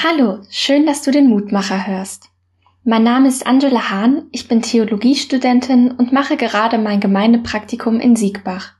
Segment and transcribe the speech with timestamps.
[0.00, 2.30] Hallo, schön, dass du den Mutmacher hörst.
[2.84, 8.74] Mein Name ist Angela Hahn, ich bin Theologiestudentin und mache gerade mein Gemeindepraktikum in Siegbach.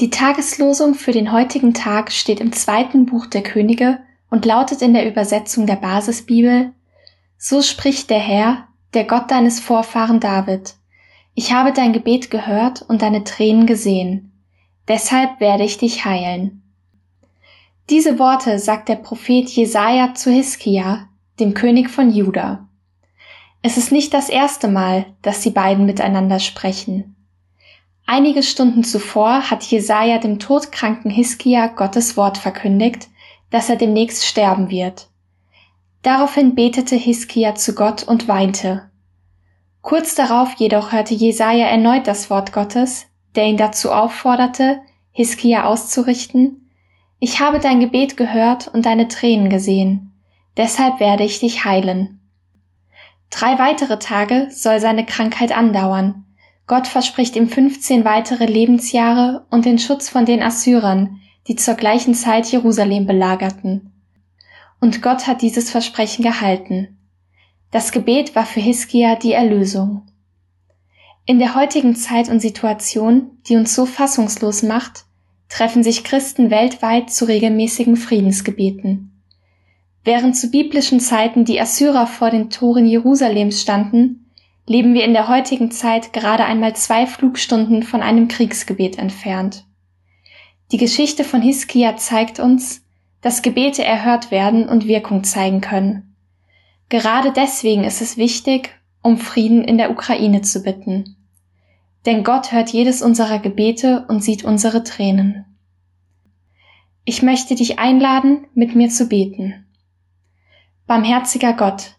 [0.00, 4.92] Die Tageslosung für den heutigen Tag steht im zweiten Buch der Könige und lautet in
[4.92, 6.74] der Übersetzung der Basisbibel
[7.38, 10.74] So spricht der Herr, der Gott deines Vorfahren David.
[11.34, 14.30] Ich habe dein Gebet gehört und deine Tränen gesehen.
[14.88, 16.61] Deshalb werde ich dich heilen.
[17.92, 22.66] Diese Worte sagt der Prophet Jesaja zu Hiskia, dem König von Juda.
[23.60, 27.14] Es ist nicht das erste Mal, dass die beiden miteinander sprechen.
[28.06, 33.10] Einige Stunden zuvor hat Jesaja dem todkranken Hiskia Gottes Wort verkündigt,
[33.50, 35.10] dass er demnächst sterben wird.
[36.00, 38.90] Daraufhin betete Hiskia zu Gott und weinte.
[39.82, 43.04] Kurz darauf jedoch hörte Jesaja erneut das Wort Gottes,
[43.36, 44.80] der ihn dazu aufforderte,
[45.10, 46.61] Hiskia auszurichten,
[47.24, 50.12] ich habe dein Gebet gehört und deine Tränen gesehen.
[50.56, 52.18] Deshalb werde ich dich heilen.
[53.30, 56.24] Drei weitere Tage soll seine Krankheit andauern.
[56.66, 62.14] Gott verspricht ihm 15 weitere Lebensjahre und den Schutz von den Assyrern, die zur gleichen
[62.16, 63.92] Zeit Jerusalem belagerten.
[64.80, 66.98] Und Gott hat dieses Versprechen gehalten.
[67.70, 70.08] Das Gebet war für Hiskia die Erlösung.
[71.24, 75.04] In der heutigen Zeit und Situation, die uns so fassungslos macht,
[75.52, 79.22] treffen sich Christen weltweit zu regelmäßigen Friedensgebeten.
[80.02, 84.30] Während zu biblischen Zeiten die Assyrer vor den Toren Jerusalems standen,
[84.66, 89.66] leben wir in der heutigen Zeit gerade einmal zwei Flugstunden von einem Kriegsgebet entfernt.
[90.72, 92.82] Die Geschichte von Hiskia zeigt uns,
[93.20, 96.16] dass Gebete erhört werden und Wirkung zeigen können.
[96.88, 98.70] Gerade deswegen ist es wichtig,
[99.02, 101.16] um Frieden in der Ukraine zu bitten.
[102.06, 105.44] Denn Gott hört jedes unserer Gebete und sieht unsere Tränen.
[107.04, 109.66] Ich möchte dich einladen, mit mir zu beten.
[110.86, 111.96] Barmherziger Gott,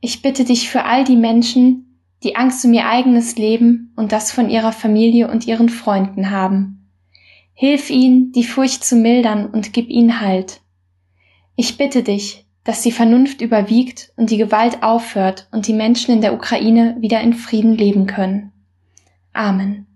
[0.00, 4.32] ich bitte dich für all die Menschen, die Angst um ihr eigenes Leben und das
[4.32, 6.90] von ihrer Familie und ihren Freunden haben.
[7.54, 10.60] Hilf ihnen, die Furcht zu mildern und gib ihnen Halt.
[11.56, 16.20] Ich bitte dich, dass die Vernunft überwiegt und die Gewalt aufhört und die Menschen in
[16.20, 18.51] der Ukraine wieder in Frieden leben können.
[19.32, 19.86] Amen.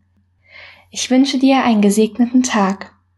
[0.90, 2.95] Ich wünsche dir einen gesegneten Tag.